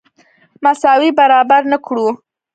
مساوي 0.63 1.09
برابر 1.19 1.61
نه 1.71 1.77
کړو. 1.85 2.07